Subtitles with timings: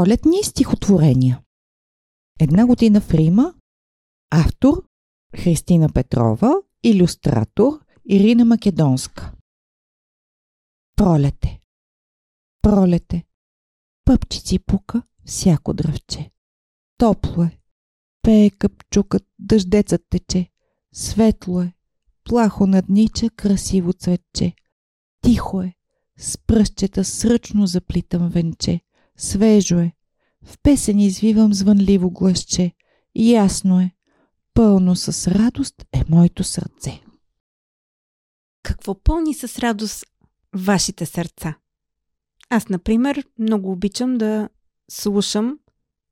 [0.00, 1.42] Пролетни стихотворения.
[2.40, 3.54] Една година в Рима
[4.30, 4.84] Автор
[5.36, 6.52] Христина Петрова
[6.82, 9.32] Илюстратор Ирина Македонска.
[10.96, 11.60] Пролете
[12.62, 13.24] Пролете
[14.04, 16.30] Пъпчици пука всяко дръвче.
[16.98, 17.58] Топло е
[18.22, 20.50] Пее къпчукът, дъждецът тече.
[20.92, 21.72] Светло е
[22.24, 24.54] Плахо наднича красиво цветче.
[25.22, 25.74] Тихо е
[26.18, 28.80] с пръщета сръчно заплитам венче.
[29.20, 29.92] Свежо е.
[30.44, 32.72] В песен извивам звънливо гласче.
[33.14, 33.90] Ясно е.
[34.54, 37.02] Пълно с радост е моето сърце.
[38.62, 40.04] Какво пълни с радост
[40.56, 41.58] вашите сърца?
[42.50, 44.48] Аз, например, много обичам да
[44.90, 45.58] слушам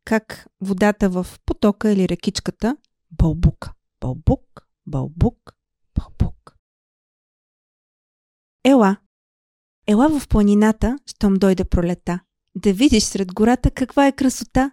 [0.04, 2.77] как водата в потока или рекичката
[3.10, 3.72] бълбука.
[4.00, 5.56] Бълбук, бълбук,
[5.94, 6.56] бълбук.
[8.64, 8.96] Ела,
[9.86, 12.20] Ела в планината, щом дойде пролета.
[12.62, 14.70] Да видиш сред гората каква е красота.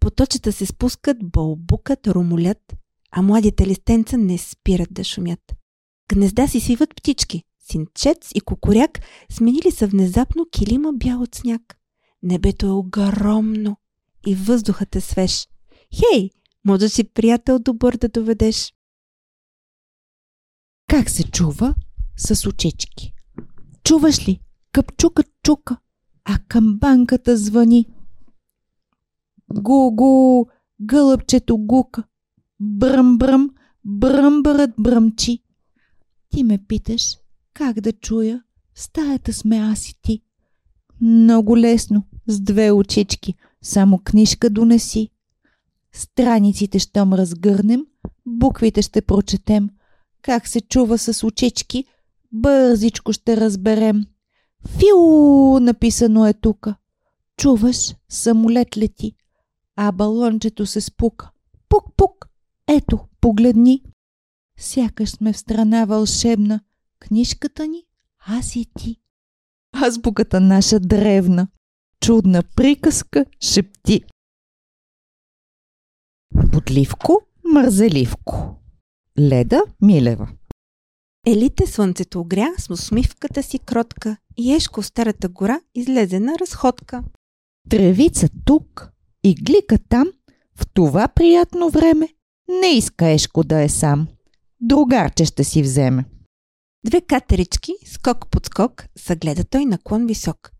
[0.00, 2.74] Поточета се спускат, бълбукат, румолят,
[3.10, 5.54] а младите листенца не спират да шумят.
[6.08, 7.42] Гнезда си свиват птички.
[7.70, 9.00] Синчец и кукуряк
[9.32, 11.78] сменили са внезапно килима бял от сняг.
[12.22, 13.76] Небето е огромно
[14.26, 15.48] и въздухът е свеж.
[15.94, 16.30] Хей,
[16.64, 18.74] може си приятел добър да доведеш.
[20.90, 21.74] Как се чува
[22.16, 23.12] с очички?
[23.84, 24.40] Чуваш ли?
[24.72, 25.76] Къпчукът чука,
[26.24, 27.86] а камбанката звъни.
[29.54, 30.44] Гу-гу,
[30.80, 32.02] гълъбчето гука.
[32.60, 33.50] Бръм-бръм,
[33.84, 35.42] бръмбърът бръмчи.
[36.30, 37.16] Ти ме питаш
[37.54, 38.42] как да чуя,
[38.74, 40.22] в стаята сме аз и ти.
[41.00, 45.10] Много лесно, с две очички, само книжка донеси.
[45.92, 47.86] Страниците щом разгърнем,
[48.26, 49.70] буквите ще прочетем.
[50.22, 51.84] Как се чува с очички,
[52.32, 54.04] бързичко ще разберем.
[54.68, 56.76] Фиу, написано е тука.
[57.36, 59.16] Чуваш, самолет лети,
[59.76, 61.30] а балончето се спука.
[61.68, 62.28] Пук-пук,
[62.68, 63.82] ето, погледни.
[64.58, 66.60] Сякаш сме в страна вълшебна.
[66.98, 67.84] Книжката ни,
[68.26, 69.00] аз и ти.
[69.72, 71.48] Азбуката наша древна.
[72.00, 74.04] Чудна приказка шепти.
[76.52, 78.56] Подливко, мързеливко.
[79.18, 80.28] Леда Милева
[81.26, 87.02] Елите слънцето огря с усмивката си кротка и Ешко в старата гора излезе на разходка.
[87.70, 88.90] Тревица тук
[89.24, 90.06] и глика там,
[90.56, 92.08] в това приятно време,
[92.60, 94.08] не иска Ешко да е сам.
[94.60, 96.04] Другарче ще си вземе.
[96.86, 100.50] Две катерички, скок под скок, съгледа той наклон висок.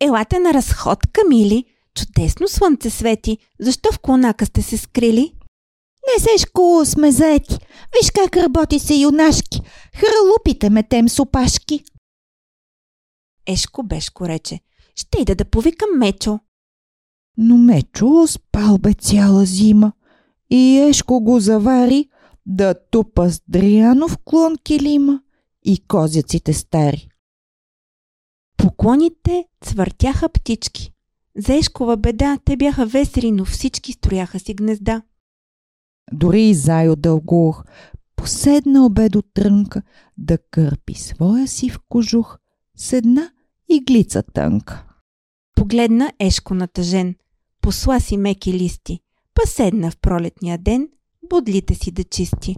[0.00, 1.64] Елате на разходка, мили!
[1.94, 3.38] Чудесно слънце свети!
[3.60, 5.33] Защо в клонака сте се скрили?
[6.06, 7.58] Не сешко сме заети.
[7.94, 9.60] Виж как работи се юнашки.
[9.94, 11.84] Хралупите метем с опашки.
[13.46, 14.60] Ешко Бешко рече.
[14.96, 16.40] Ще ида да повикам Мечо.
[17.36, 19.92] Но Мечо спал бе цяла зима.
[20.50, 22.08] И Ешко го завари
[22.46, 25.20] да тупа с Дрианов клон килима
[25.64, 27.08] и козяците стари.
[28.56, 30.92] Поклоните цвъртяха птички.
[31.36, 35.02] За Ешкова беда те бяха весели, но всички строяха си гнезда.
[36.12, 37.64] Дори и Зайо Дългух
[38.16, 39.82] поседнал бе до трънка
[40.18, 42.38] да кърпи своя си в кожух
[42.76, 43.30] с една
[43.68, 44.86] иглица тънка.
[45.56, 47.14] Погледна Ешко натъжен,
[47.60, 49.00] посла си меки листи,
[49.34, 50.88] па седна в пролетния ден,
[51.30, 52.56] бодлите си да чисти.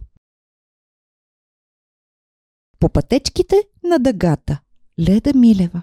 [2.79, 4.61] По пътечките на дъгата,
[5.01, 5.83] Леда Милева.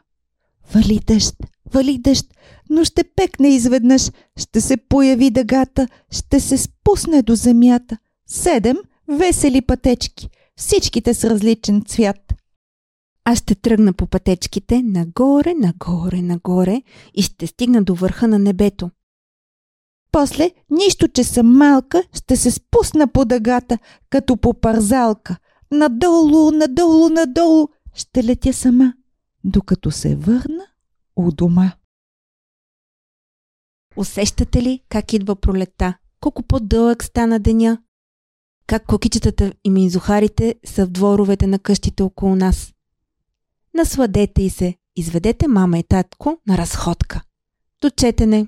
[0.74, 1.36] Вали дъжд,
[1.74, 2.34] вали дъжд,
[2.70, 7.98] но ще пекне изведнъж, ще се появи дъгата, ще се спусне до земята.
[8.28, 12.34] Седем весели пътечки, всичките с различен цвят.
[13.26, 16.82] Аз ще тръгна по пътечките нагоре, нагоре, нагоре
[17.14, 18.90] и ще стигна до върха на небето.
[20.12, 23.78] После, нищо, че съм малка, ще се спусна по дъгата,
[24.10, 25.38] като по парзалка.
[25.72, 28.94] Надолу, надолу, надолу ще летя сама,
[29.44, 30.66] докато се върна
[31.16, 31.72] у дома.
[33.96, 35.98] Усещате ли как идва пролета?
[36.20, 37.82] Колко по-дълъг стана деня?
[38.68, 42.74] Как кокичетата и минзухарите са в дворовете на къщите около нас?
[43.74, 47.22] Насладете и се, изведете мама и татко на разходка.
[47.82, 48.48] До четене!